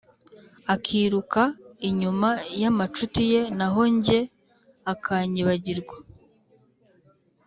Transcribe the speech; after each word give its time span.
akiruka 0.73 1.41
inyuma 1.89 2.29
y’amacuti 2.61 3.21
ye, 3.31 3.41
naho 3.57 3.81
jye 4.05 4.19
akanyibagirwa. 4.91 5.95